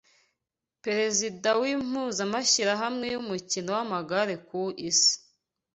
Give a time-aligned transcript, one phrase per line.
[0.83, 5.15] Perezida w’impuzamashyirahamwe y’umukino w’amagare ku isi